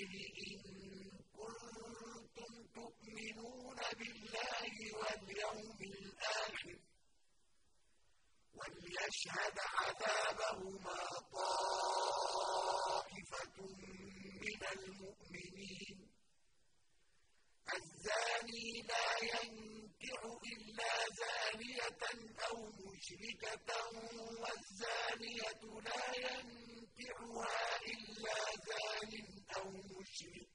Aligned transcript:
الله 0.00 0.26
إن 0.46 0.60
كنتم 1.36 2.52
تؤمنون 2.74 3.78
بالله 3.98 4.74
واليوم 4.98 5.78
الآخر 5.80 6.78
وليشهد 8.54 9.56
عذابهما 9.78 11.00
طائفة 12.20 13.56
من 14.42 14.62
المؤمنين 14.76 15.98
الزاني 17.76 18.68
لا 18.90 19.08
ينكح 19.22 20.20
إلا 20.52 20.92
زانية 21.20 22.02
أو 22.48 22.56
مشركة 22.66 23.70
والزانية 24.42 25.62
لا 25.86 26.04
ينكحها 26.16 27.60
إلا 27.92 28.38
زان 28.66 29.12
أو 29.60 29.70
مشرك 29.70 30.48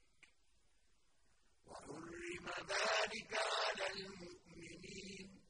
وحرم 1.66 2.46
ذلك 2.68 3.32
على 3.34 3.86
المؤمنين 3.94 5.42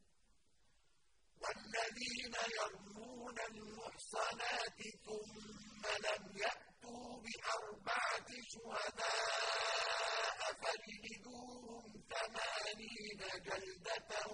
والذين 1.40 2.34
يرمون 2.60 3.38
المحصنات 3.50 4.80
ثم 5.06 5.82
لم 6.06 6.36
يأتوا 6.36 7.22
بأربعة 7.24 8.28
شهداء 8.52 10.38
فاجلدوهم 10.62 12.02
ثمانين 12.10 13.20
جلدة 13.46 14.26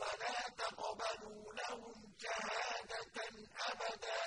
ولا 0.00 0.48
تقبلوا 0.58 1.52
لهم 1.54 2.14
شهادة 2.22 3.16
أبدا. 3.70 4.22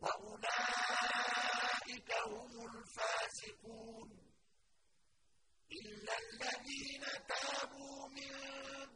وأولئك 0.00 1.39
هم 2.26 2.76
الفاسقون 2.76 4.10
إلا 5.72 6.18
الذين 6.18 7.04
تابوا 7.28 8.08
من 8.08 8.32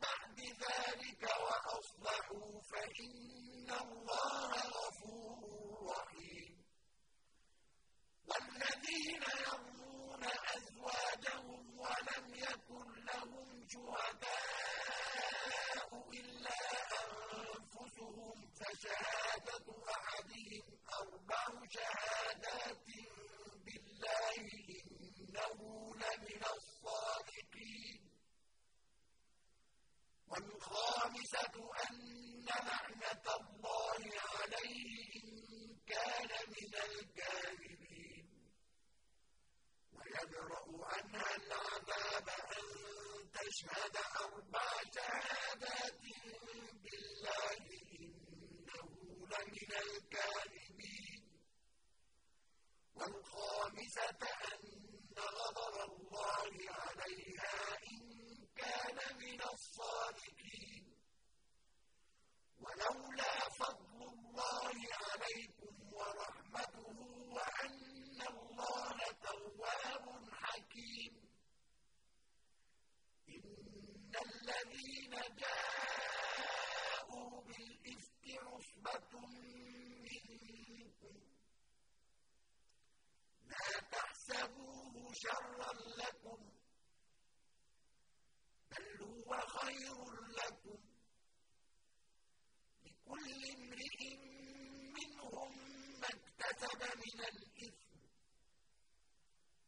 بعد 0.01 0.41
ذلك 0.41 1.23
وأصلحوا 1.23 2.61
فإن 2.61 3.70
الله 3.70 4.51
غفور 4.53 5.91
رحيم 5.91 6.65
والذين 8.29 9.23
يرمون 9.47 10.25
أزواجهم 10.57 11.79
ولم 11.79 12.35
يكن 12.35 13.05
لهم 13.05 13.67
شهداء 13.69 14.35
إلا 16.15 16.59
أنفسهم 17.05 18.37
فشهادة 18.59 19.67
أحدهم 19.91 20.79
أربع 21.01 21.45
شهادات 21.70 22.87
بالله 23.65 24.37
إنه 24.70 25.61
لمن 25.96 26.42
الصادقين 26.57 28.01
والخامسة 30.29 31.55
أن 31.91 32.45
لعنة 32.45 33.27
الله 33.41 34.02
عليه 34.35 34.92
إن 35.17 35.77
كان 35.86 36.29
من 36.48 36.75
الكاذبين 36.75 38.27
ويدرأ 39.92 40.86
عنها 40.86 41.36
العذاب 41.36 42.29
أن 42.29 42.67
تشهد 43.33 43.96
أربع 44.20 44.69
شهادات 44.95 46.01
بالله 46.83 47.57
إنه 48.01 48.89
لمن 49.33 49.73
الكاذبين 49.86 51.23
والخامسة 52.95 54.23
أن 54.52 54.64
غضب 55.19 55.77
الله 55.91 56.52
عليها 56.70 57.79
إن 57.93 58.01
كان 58.57 58.98
من 59.19 59.40
الصادقين 59.43 60.84
ولولا 62.61 63.48
فضل 63.48 64.02
الله 64.02 64.75
عليكم 65.05 65.93
ورحمته 65.93 66.98
وأن 67.34 68.20
الله 68.29 68.98
تواب 69.23 70.29
حكيم 70.33 71.14
إن 73.29 74.13
الذين 74.27 75.14
جاءوا 75.39 77.43
بالإفك 77.43 78.25
عصبة 78.43 79.13
منكم 80.05 81.17
لا 83.46 83.81
تحسبوه 83.93 85.13
شرا 85.24 85.73
لكم 86.01 86.40
بل 88.70 89.02
هو 89.02 89.40
خير 89.40 89.98
لكم 90.39 90.79
لكل 92.85 93.45
امرئ 93.57 94.01
منهم 94.96 95.52
ما 96.01 96.08
اكتسب 96.08 96.83
من 96.83 97.20
الإثم 97.24 97.98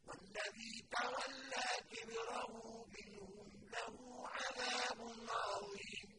والذي 0.06 0.74
تولى 0.96 1.68
كبره 1.90 2.86
منهم 2.86 3.48
له 3.72 3.96
عذاب 4.28 5.00
عظيم 5.28 6.10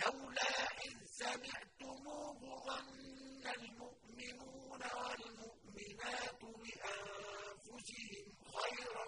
لولا 0.00 0.52
إذ 0.86 0.96
سمعتموه 1.06 2.40
ظن 2.66 3.46
المؤمنون 3.46 4.82
والمؤمنات 4.82 6.40
بأنفسهم 6.44 8.26
خيرا 8.56 9.06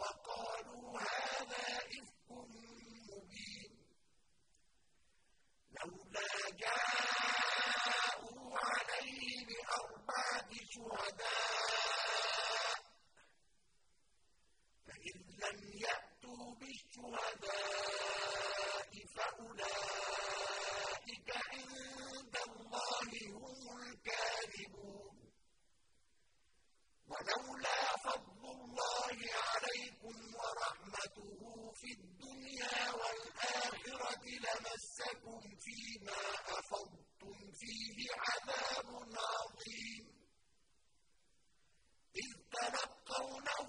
وقالوا 0.00 1.00
هذا 1.00 1.66
إفك 1.98 2.30
مبين 3.10 3.72
لولا 5.76 6.50
جاءوا 6.62 8.58
عليه 8.58 9.46
بأربعة 9.46 10.50
شهداء 10.74 11.36
فإن 14.86 15.16
لم 15.42 15.58
يأتوا 15.74 16.54
بالشهداء 16.96 18.92
فأولئك 19.16 20.48
عند 21.52 22.34
الله 22.48 23.10
هم 23.32 23.62
الكاذبون. 23.82 25.16
ولولا 27.08 27.80
فضل 28.04 28.42
الله 28.56 29.16
عليكم 29.52 30.16
ورحمته 30.40 31.40
في 31.80 31.88
الدنيا 31.98 32.78
والآخرة 32.92 34.24
لمسكم 34.44 35.40
فيما 35.64 36.22
أفضتم 36.58 37.36
فيه 37.52 37.98
عذاب 38.26 38.88
عظيم 39.16 40.04
إذ 42.16 42.30
تلقونه 42.52 43.68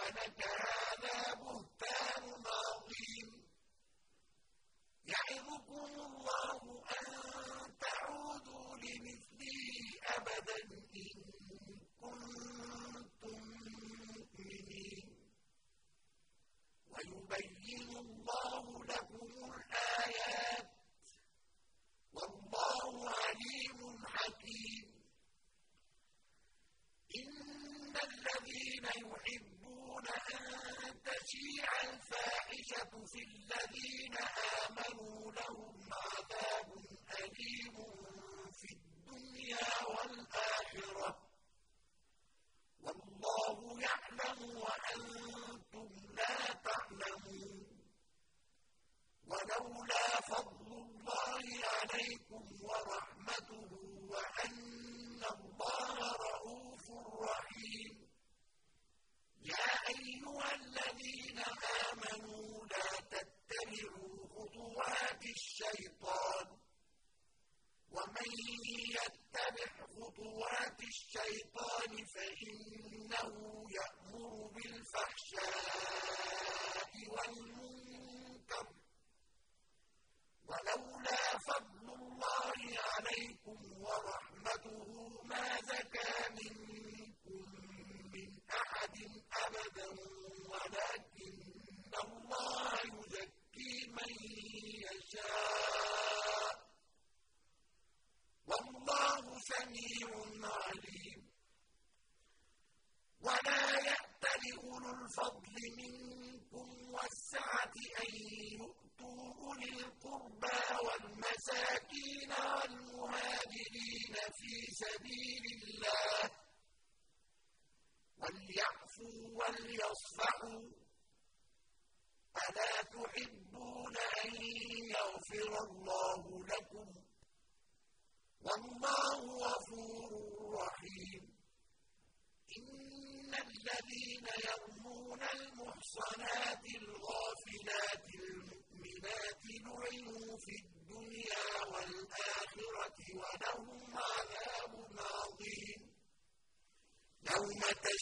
الْعَذَابُ 32.81 33.05
فِي 33.05 33.19
الَّذِينَ 33.19 34.15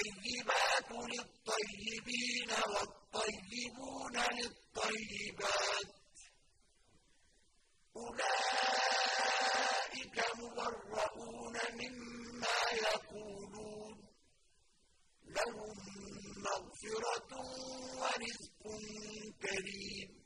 الطيبات 0.00 0.90
للطيبين 0.90 2.50
والطيبون 2.50 4.16
للطيبات. 4.38 5.94
أولئك 7.96 8.96
مبرؤون 10.38 11.56
مما 11.80 12.60
يقولون. 12.72 13.96
لهم 15.24 15.76
مغفرة 16.36 17.32
ورزق 18.00 18.62
كريم. 19.42 20.19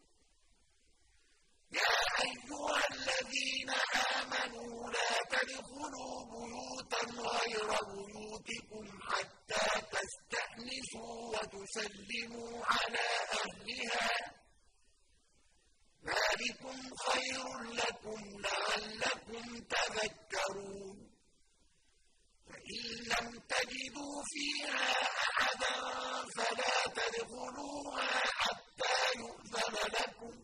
يا 1.80 1.96
أيها 2.24 2.80
الذين 2.94 3.70
آمنوا 4.16 4.90
لا 4.90 5.12
تدخلوا 5.30 6.14
بيوتا 6.30 7.02
غير 7.30 7.68
بيوتكم 7.90 8.84
حتى 9.10 9.64
تستأنسوا 9.92 11.16
وتسلموا 11.28 12.64
على 12.64 13.06
أهلها. 13.40 14.10
ذلكم 16.04 16.78
خير 16.96 17.46
لكم 17.80 18.20
لعلكم 18.40 19.44
تذكرون. 19.74 21.10
فإن 22.48 22.84
لم 23.12 23.38
تجدوا 23.48 24.22
فيها 24.32 24.92
أحدا 25.18 25.74
فلا 26.36 26.76
تدخلوها 26.96 28.10
حتى 28.42 29.18
يؤذن 29.18 29.74
لكم. 30.00 30.43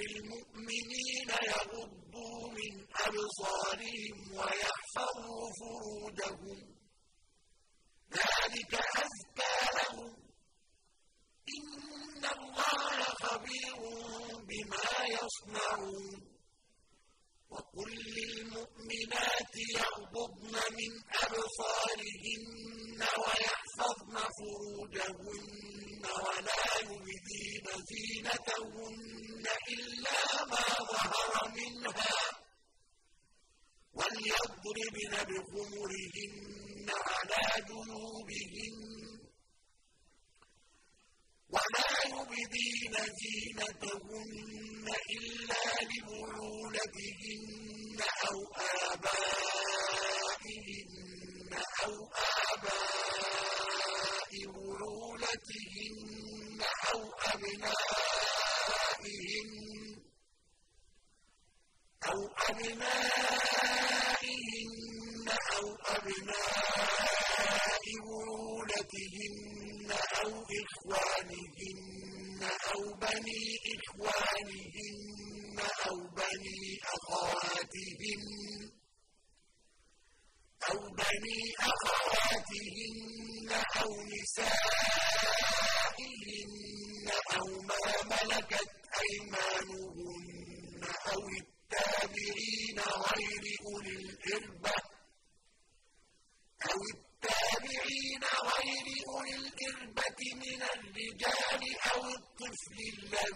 للمؤمنين 0.00 1.30
يغضوا 1.48 2.48
من 2.58 2.86
أبصارهم 3.06 4.16
ويحفظوا 4.38 5.50
فروجهم. 5.60 6.58
ذلك 8.12 8.74
أزكى 8.74 9.56
لهم. 9.76 10.16
إن 11.56 12.24
الله 12.24 12.98
خبير 13.02 13.78
بما 14.48 14.90
يصنعون. 15.08 16.38
وقل 17.50 17.90
للمؤمنات 18.16 19.54
يغضضن 19.76 20.54
من 20.78 20.92
أبصارهن 21.24 23.00
ويحفظن 23.18 24.16
فروجهن 24.38 26.04
ولا 26.24 26.64
يبدين 26.80 27.66
زينتهن. 27.88 29.27
إلا 29.74 30.18
ما 30.50 30.64
ظهر 30.92 31.34
منها 31.56 32.16
وليضربن 33.98 35.12
بخمرهن 35.28 36.88
على 37.08 37.42
جنوبهن 37.68 38.76
ولا 41.54 41.90
يبدين 42.06 42.94
زينتهن 43.20 44.86
إلا 45.16 45.62
لبعولتهن 45.90 47.38
أو 48.30 48.38
آبائهن 48.92 49.57
أبنائهن 63.88 64.48
أو 65.58 65.66
أبناء 65.86 66.98
بعولتهن 68.38 69.90
أو 70.24 70.32
إخوانهن 70.62 71.78
أو 72.74 72.82
بني 73.02 73.44
إخوانهن 73.74 75.58
أو 75.86 75.96
بني 76.18 76.60
أخواتهن 76.94 78.22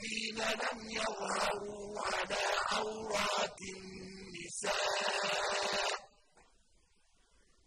الذين 0.02 0.38
لم 0.38 0.90
يظهروا 0.90 2.00
على 2.00 2.42
عورات 2.72 3.58
النساء 3.76 4.82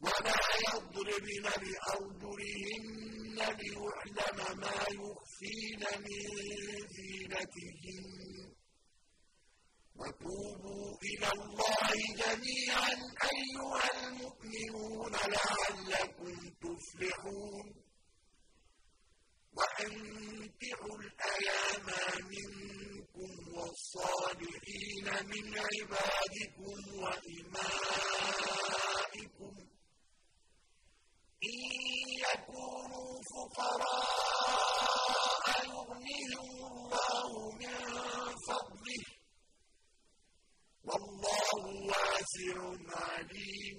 ولا 0.01 0.41
يضربن 0.67 1.45
بأرجلهن 1.61 3.37
ليعلم 3.59 4.37
ما 4.59 4.77
يخفين 4.99 5.81
من 6.05 6.21
زينتهن. 6.95 8.55
وتوبوا 9.95 10.89
إلى 11.03 11.29
الله 11.31 11.89
جميعا 12.21 12.93
أيها 13.33 13.85
المؤمنون 14.07 15.11
لعلكم 15.11 16.14
من 25.35 25.57
عبادكم 25.57 26.77
وإمائكم 27.03 28.35
إن 31.43 31.59
يكونوا 32.25 33.11
فقراء 33.31 34.65
يغنيهم 35.65 36.57
الله 36.71 37.31
من 37.51 37.75
فضله 38.47 39.05
والله 40.83 41.59
واسع 41.89 42.57
عليم 42.89 43.77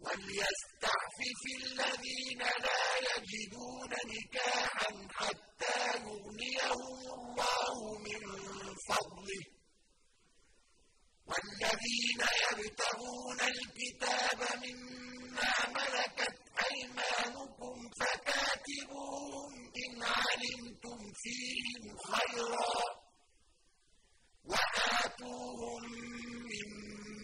وليستعفف 0.00 1.42
الذين 1.62 2.38
لا 2.38 2.84
يجدون 3.10 3.92
نكاحا 4.06 4.90
حتى 5.10 5.78
يغنيهم 5.98 6.98
الله 7.18 7.76
من 7.98 8.22
فضله 8.88 9.44
والذين 11.26 12.20
يبتغون 12.42 13.40
الكتاب 13.40 14.40
مما 14.64 15.52
ملكت 15.68 16.38
أيمانكم 16.70 17.76
فكاتبوهم 18.00 19.52
إن 19.84 20.02
علمتم 20.02 21.12
فيهم 21.22 21.96
خيرا 21.98 22.74
وآتوهم 24.44 25.82
من 26.50 26.68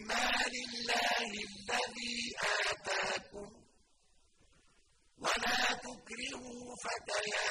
مال 0.07 0.53
الله 0.67 1.29
الذي 1.49 2.19
آتاكم 2.71 3.49
ولا 5.17 5.73
تكرهوا 6.81 7.50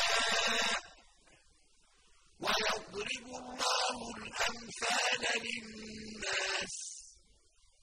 ويضرب 2.43 3.25
الله 3.41 3.97
الأمثال 4.17 5.23
للناس 5.45 6.75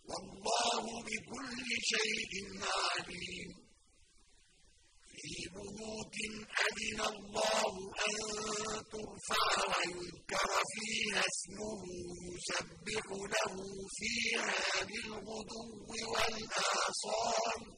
والله 0.08 0.84
بكل 1.06 1.66
شيء 1.92 2.32
عليم. 2.62 3.68
في 5.20 5.34
بيوت 5.54 6.16
أذن 6.66 7.00
الله 7.00 7.72
أن 8.08 8.18
ترفع 8.92 9.48
ويذكر 9.68 10.50
فيها 10.74 11.22
اسمه 11.32 11.80
يسبح 12.34 13.06
له 13.34 13.56
فيها 13.98 14.84
بالغدو 14.84 15.86
والآصال. 16.12 17.77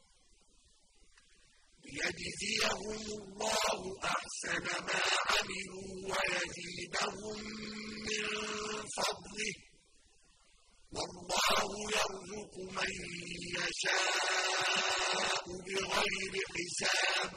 ليجزيهم 1.91 3.03
الله 3.11 3.79
أحسن 4.03 4.63
ما 4.87 5.01
عملوا 5.31 5.91
ويزيدهم 6.11 7.39
من 8.07 8.25
فضله. 8.97 9.55
والله 10.95 11.69
يرزق 11.97 12.53
من 12.77 12.91
يشاء 13.57 15.43
بغير 15.65 16.33
حساب. 16.55 17.33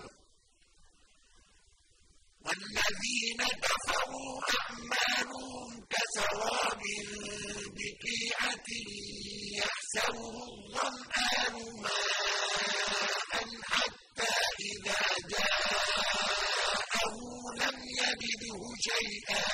والذين 2.45 3.41
كفروا 3.65 4.35
أعمالهم 4.61 5.69
كسراب 5.93 6.83
بقيعة 7.77 8.69
يحسبه 9.59 10.37
الظمآن 10.53 11.55
ماء 11.83 13.45
حتى 13.71 13.94
إذا 14.73 15.03
جاءه 15.33 17.17
لم 17.61 17.77
يجده 18.01 18.61
شيئا 18.89 19.45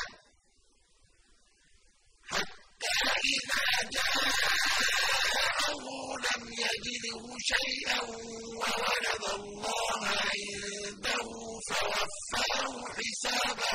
حتى 2.32 2.96
إذا 3.34 3.66
جاءه 3.96 5.84
لم 6.26 6.42
يجده 6.64 7.22
شيئا 7.52 8.00
وولد 8.02 9.24
الله 9.34 10.00
عنده 10.06 11.28
فوفاه 11.68 12.74
حسابه. 12.96 13.74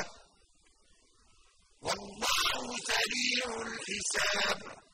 والله 1.82 2.76
سريع 2.90 3.46
الحساب. 3.66 4.85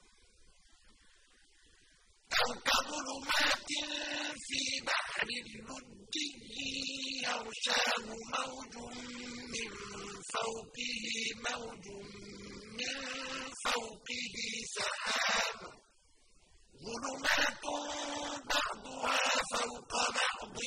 موج 8.43 8.75
من 9.55 9.71
فوقه 10.33 11.05
موج 11.47 11.87
من 12.79 12.97
فوقه 13.65 14.37
سحاب. 14.77 15.61
ظلمات 16.85 17.65
بعضها 18.53 19.29
فوق 19.53 19.93
بعض 20.19 20.59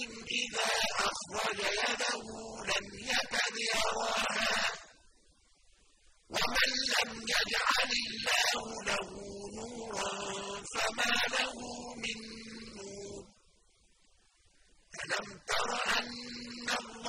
إذا 0.41 0.69
أخرج 1.09 1.59
يده 1.59 2.25
لم 2.71 2.85
يكد 3.11 3.55
يراها. 3.73 4.55
ومن 6.29 6.71
لم 6.93 7.11
يجعل 7.35 7.91
الله 8.07 8.65
له 8.89 9.09
نورا 9.57 10.11
فما 10.73 11.13
له 11.35 11.57
من 12.03 12.19
نور. 12.77 13.23
ألم 15.03 15.27
تر 15.49 15.69
أن 15.99 16.09
الله 16.79 17.04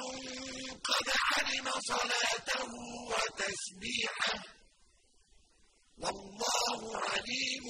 قد 0.88 1.06
علم 1.32 1.66
صلاته 1.80 2.72
وتسبيحه. 3.10 4.38
والله 5.98 6.80
عليم 6.96 7.66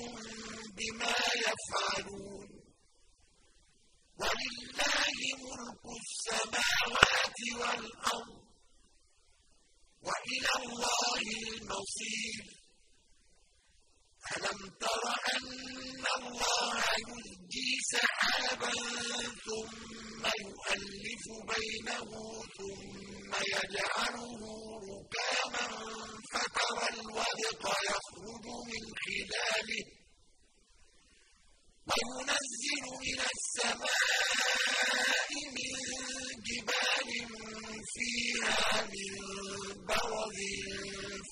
بما 0.77 1.17
يفعلون. 1.47 2.26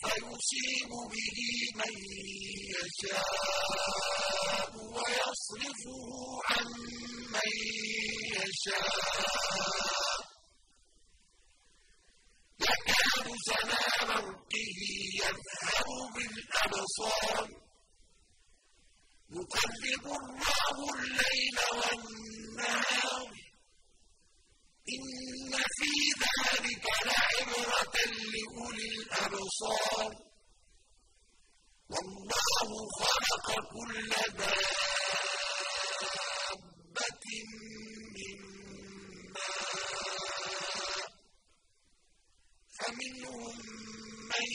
فيصيب 0.02 0.90
به 1.12 1.38
من 1.80 1.94
يشاء 2.74 4.70
ويصرفه 4.76 6.08
عن 6.50 6.66
من 7.34 7.50
يشاء. 8.36 9.44
يكاد 12.60 13.26
سنا 13.46 13.84
برقه 14.00 14.80
يذهب 15.20 15.88
بالأبصار. 16.14 17.48
يقلب 19.30 20.04
الله 20.06 20.76
الليل 20.94 21.56
والنهار. 21.72 23.28
إن 24.94 25.52
في 25.76 25.92
ذلك 26.24 26.86
لعبرة 27.84 28.12
لأولي 28.32 28.88
الأبصار. 29.02 30.12
والله 31.90 32.88
خلق 32.98 33.48
كل 33.72 34.10
دابة 34.10 34.54
من 38.14 38.38
فمنهم 42.78 43.56
من 44.30 44.46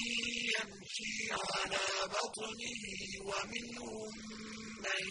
يمشي 0.55 1.15
على 1.31 1.85
بطنه 2.07 2.83
ومنهم 3.21 4.13
من 4.83 5.01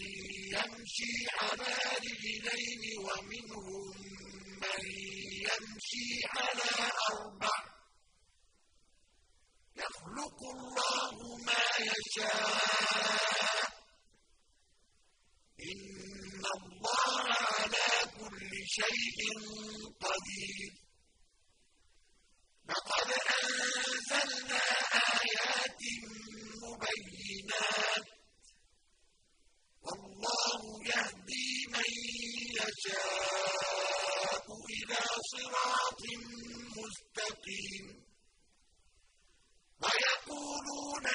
يمشي 0.53 1.13
على 1.41 1.73
رجلين 2.03 2.83
ومنهم 2.99 3.93
من 4.61 4.81
يمشي 5.47 6.09
على 6.37 6.91
أربع 7.11 7.57
يخلق 9.77 10.39
الله 10.55 11.15
ما 11.45 11.63
يشاء 11.79 13.69
إن 15.59 16.43
الله 16.57 17.23
على 17.23 17.89
كل 18.19 18.51
شيء 18.67 19.19
قدير 20.05 20.71
لقد 22.69 23.09
أنزلنا 23.43 24.63
آيات 25.21 25.81
مبينات 26.63 28.05
والله 29.81 30.61
يهدي 30.85 31.49
من 31.73 31.89
يشاء 32.59 34.45
إلى 34.69 35.01
صراط 35.31 36.01
مستقيم 36.77 37.85
ويقولون 39.83 41.05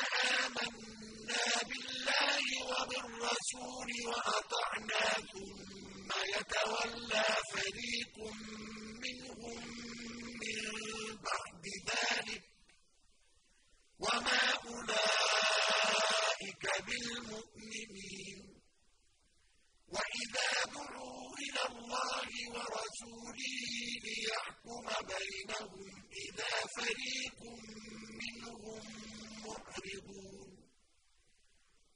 آمنا 0.45 1.47
بالله 1.69 2.45
وبالرسول 2.71 3.91
وأطعنا 4.07 5.07
ثم 5.33 6.09
يتولى 6.35 7.27
فريق 7.53 8.15
منهم 9.05 9.61
من 10.41 10.59
بعد 11.27 11.65
ذلك 11.91 12.45
وما 13.99 14.43
أولئك 15.45 16.65
بالمؤمنين 16.87 18.39
وإذا 19.89 20.51
دعوا 20.75 21.29
إلى 21.45 21.63
الله 21.71 22.29
ورسوله 22.55 23.57
ليحكم 24.05 24.85
بينهم 25.13 25.91
إذا 26.75 26.83
فريق 26.83 27.41
منهم 28.21 28.83
معرضون 29.45 30.57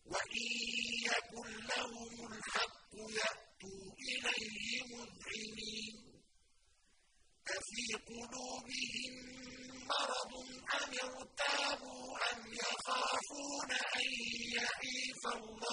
وإن 0.06 0.46
يكن 1.06 1.50
لهم 1.66 2.32
الحق 2.32 2.92
يأتوا 2.94 3.92
إليه 4.08 4.82
مذعنين. 4.94 5.96
أفي 7.48 7.86
قلوبهم 8.08 9.14
مرض 9.90 10.32
أم 10.74 10.92
ارتابوا 11.10 12.18
أم 12.32 12.40
يخافون 12.52 13.70
أن 13.72 14.10
يحيف 14.56 15.22
الله 15.36 15.67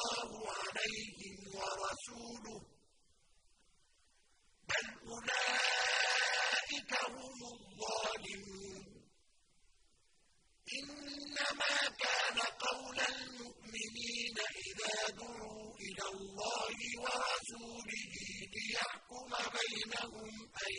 ليحكم 18.55 19.29
بينهم 19.57 20.33
أن 20.65 20.75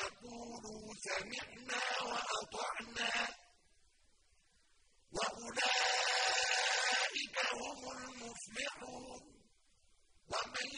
يقولوا 0.00 0.84
سمعنا 1.06 1.82
وأطعنا 2.08 3.12
وأولئك 6.50 7.36
هم 7.54 7.80
المفلحون. 7.98 9.22
ومن 10.32 10.70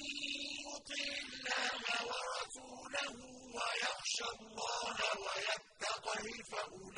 يطع 0.66 1.04
الله 1.22 1.84
ورسوله 2.08 3.16
ويخشى 3.56 4.28
الله 4.40 4.98
ويتقي 5.24 6.26
فأولئك 6.52 6.91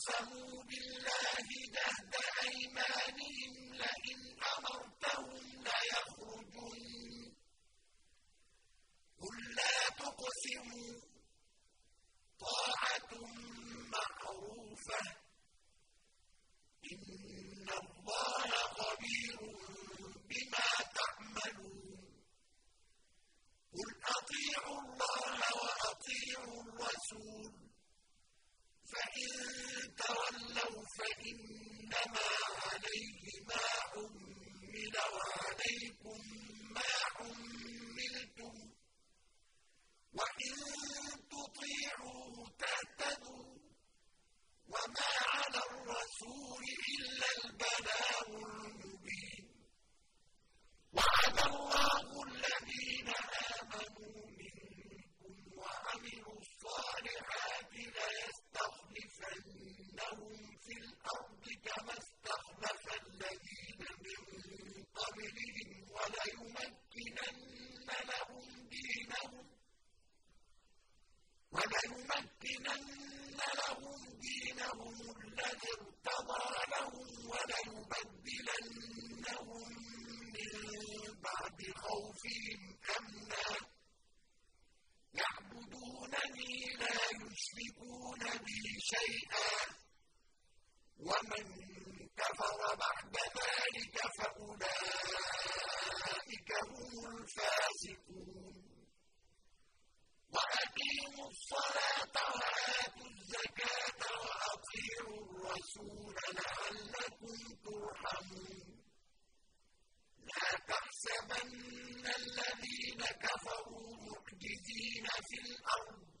وَأَقْسَمُوا 0.00 0.62
بِاللَّهِ 0.64 1.48
جَهْدَ 1.76 2.14
أَيْمَانِهِمْ 2.48 3.74
لَئِنْ 3.74 4.20
أَمَرْتَهُمْ 4.56 5.44
لَيَخْرُجُنَّ 5.68 7.32
ۖ 7.32 7.34
قُل 9.20 9.36
لَّا 9.58 9.78
تُقْسِمُوا 10.00 10.92
ۖ 11.00 11.02
طَاعَةٌ 12.40 13.12
مَّعْرُوفَةٌ 13.94 15.02
ۚ 15.12 15.16
إِنَّ 16.92 17.68
اللَّهَ 17.82 18.50
خَبِيرٌ 18.80 19.38
بِمَا 20.30 20.70
تَعْمَلُونَ 20.98 22.02
قُلْ 23.74 23.90
أَطِيعُوا 24.16 24.78
اللَّهَ 24.82 25.38
وَأَطِيعُوا 25.62 26.62
الرَّسُولَ 26.64 27.52
ۖ 27.52 27.70
فَإِن 28.92 29.79
تَوَلَّوْا 29.96 30.84
فَإِنَّمَا 30.98 32.28
عَلَيْهِ 32.64 33.24
مَا 33.48 33.64
حُمِّلَ 33.90 34.94
وَعَلَيْكُم 35.16 36.18
مَّا 36.76 36.92
حُمِّلْتُمْ 37.16 38.54
ۖ 38.68 38.70
وَإِن 40.18 40.54
تُطِيعُوهُ 41.32 42.34
تَهْتَدُوا 42.62 43.48
ۚ 43.56 43.58
وَمَا 44.72 45.12
عَلَى 45.34 45.60
الرَّسُولِ 45.70 46.64
إِلَّا 46.94 47.28
الْبَلَاغُ 47.38 48.26
الْمُبِينُ. 48.28 49.44
وَعَدَ 50.96 51.36
اللَّهُ 51.50 52.08
الَّذِينَ 52.28 53.08
آمَنُوا 53.58 54.20
مِنكُمْ 54.40 55.34
وَعَمِلُوا 55.60 56.38
الصَّالِحَاتِ 56.44 57.72
لَيَسْتَخْلِفَنَّهُمْ 57.98 60.34
فِي 60.64 60.74
الْأَرْضِ 60.84 61.44
كَمَا 61.70 61.94
اسْتَخْلَفَ 62.02 62.84
الَّذِينَ 63.02 63.80
مِن 64.04 64.20
قَبْلِهِمْ 65.00 65.70
وَلَيُمَكِّنَنَّ 65.94 67.88
لَهُمْ 68.10 68.46
دِينَهُمُ 74.26 74.96
الَّذِي 75.20 75.70
ارْتَضَىٰ 75.80 76.48
لَهُمْ 76.72 77.08
وَلَيُبَدِّلَنَّهُم 77.32 78.60
مِّن 80.34 80.52
بَعْدِ 81.26 81.60
خَوْفِهِمْ 81.84 82.60
أَمْنًا 82.96 83.48
ۚ. 83.60 83.62
يَعْبُدُونَنِي 85.20 86.54
لَا 86.80 86.98
يُشْرِكُونَ 87.22 88.22
بِي 88.44 88.60
شَيْئًا 88.92 89.50
ۚ 89.66 89.70
وَمَن 91.08 91.44
كَفَرَ 92.20 92.60
بَعْدَ 92.82 93.14
ذَٰلِكَ 93.36 93.96
فَأُولَٰئِكَ 94.18 95.30
هُمُ 96.70 96.92
الْفَاسِقُونَ 97.16 98.56
وَأَقِيمُوا 100.34 101.28
الصَّلَاةَ 101.34 102.14
وَآتُوا 102.36 103.08
الزَّكَاةَ 103.14 104.02
وَأَطِيعُوا 104.24 105.20
الرَّسُولَ 105.26 106.16
لَعَلَّكُمْ 106.38 107.36
تُرْحَمُونَ 107.64 108.68
لَا 110.28 110.48
تَحْسَبَنَّ 110.70 112.04
الَّذِينَ 112.20 113.00
كَفَرُوا 113.24 113.90
مُعْجِزِينَ 114.08 115.06
فِي 115.28 115.36
الْأَرْضِ 115.46 116.00
ۚ 116.10 116.12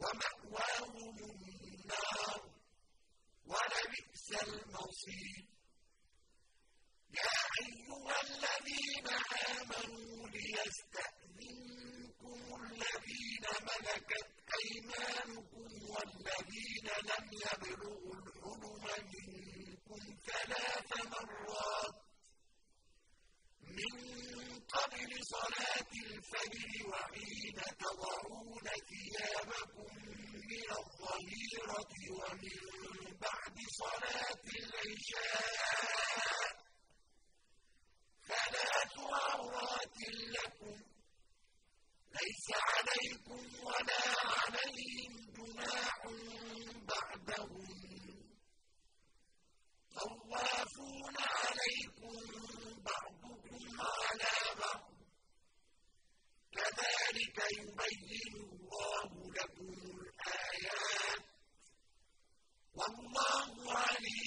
وَمَأْوَاهُمُ 0.00 1.16
النَّارُ 1.32 2.40
ۖ 2.48 2.50
وَلَبِئْسَ 3.50 4.28
الْمَصِيرُ 4.48 5.44
يَا 7.20 7.36
أَيُّهَا 7.62 8.16
الَّذِينَ 8.26 9.06
آمَنُوا 9.56 10.28
لِيَسْتَأْذِنكُمُ 10.34 11.60
الَّذِينَ 12.64 13.44
مَلَكَتْ 14.10 14.30
أَيْمَانُكُمْ 14.60 15.68
وَالَّذِينَ 15.90 16.86
لَمْ 17.10 17.26
يَبْلُغُوا 17.46 18.14
الْحُلُمَ 18.14 18.84
مِنكُمْ 19.12 20.00
ثَلَاثَ 20.26 20.90
مَرَّاتٍ 21.12 21.94
مِّن 23.78 23.94
قَبْلِ 24.74 25.10
صَلَاةِ 25.34 25.90
الْفَجْرِ 26.06 26.70
وَحِينَ 26.90 27.58
تَضَعُونَ 27.82 28.66
ثِيَابَكُم 28.90 29.90
مِّنَ 30.50 30.70
الظَّهِيرَةِ 30.80 31.94
وَمِن 32.18 32.58
بَعْدِ 33.24 33.56
صَلَاةِ 33.82 34.44
الْعِشَاءِ 34.62 36.10
ثَلَاثُ 38.28 38.94
عَوْرَاتٍ 38.98 39.98
لَّكُمْ 40.36 40.76
ۚ 40.82 40.86
لَيْسَ 42.16 42.46
وَلَا 43.66 44.02
عَلَيْهِمْ 44.34 45.12
جُنَاحٌ 45.36 45.96
بَعْدَهُنَّ 46.90 48.06
ۚ 48.20 48.24
طَوَّافُونَ 49.98 51.14
عَلَيْكُم 51.36 52.16
بَعْضُكُمْ 52.88 53.62
عَلَىٰ 53.80 54.38
بَعْضٍ 54.60 54.90
ۚ 54.94 55.00
كَذَٰلِكَ 57.50 57.58
يُبَيِّنُ 57.58 58.34
اللَّهُ 58.34 59.10
لَكُمُ 59.38 59.68
الْآيَاتِ 60.00 61.18
ۗ 61.18 61.22
وَاللَّهُ 62.74 63.72
عَلِيمٌ 63.78 64.19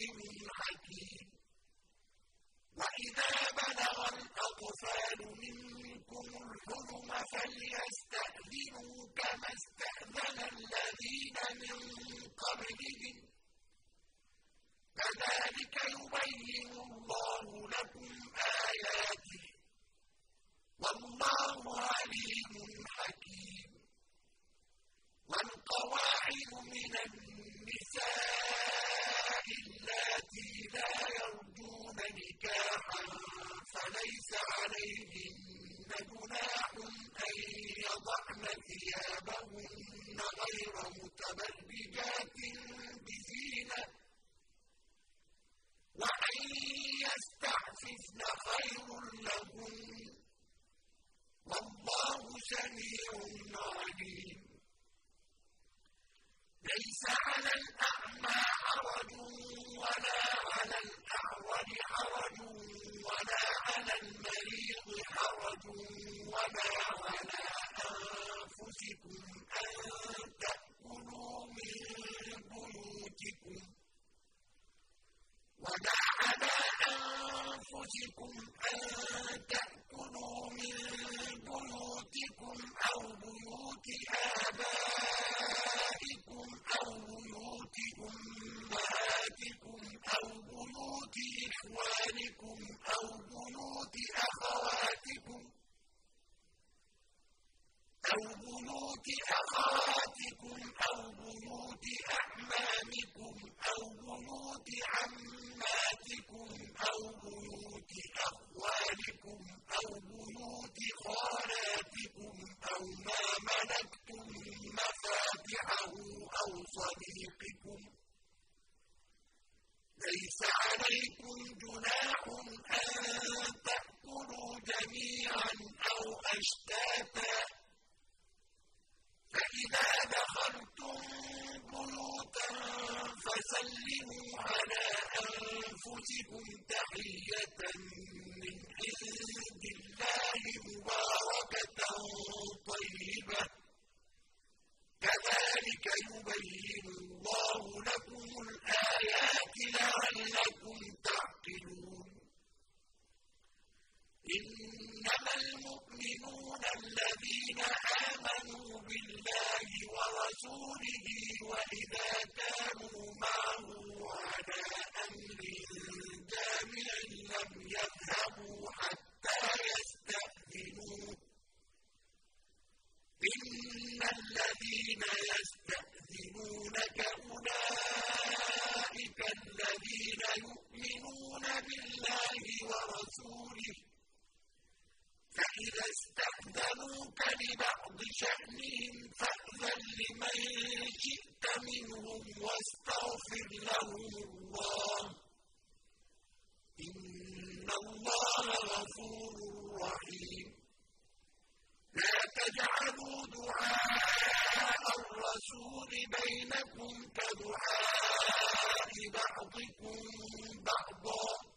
بعضا. 210.69 211.53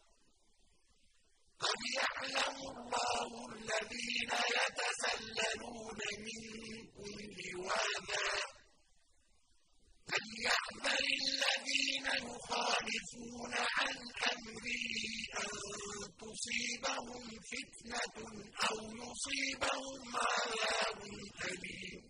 قد 1.61 1.81
يعلم 1.99 2.57
الله 2.73 3.31
الذين 3.53 4.31
يتسللون 4.57 6.01
منكم 6.27 7.15
لواذا 7.45 8.31
فليحذر 10.09 11.05
الذين 11.25 12.07
يخالفون 12.07 13.55
عن 13.55 13.97
أمره 14.33 14.95
أن 15.43 15.53
تصيبهم 16.23 17.25
فتنة 17.51 18.17
أو 18.71 18.77
يصيبهم 19.03 20.17
عذاب 20.17 21.01
أليم. 21.45 22.03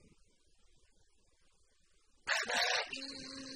ألا 2.36 2.68
إن 2.98 3.55